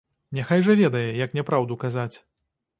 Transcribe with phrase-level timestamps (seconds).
[0.37, 2.11] Няхай жа ведае, як няпраўду казаць.